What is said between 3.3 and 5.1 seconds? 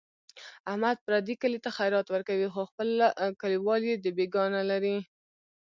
کلیوال یې دبیګاه نه لري.